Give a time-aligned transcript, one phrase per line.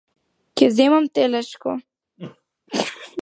[0.61, 1.75] Ќе земам телешко.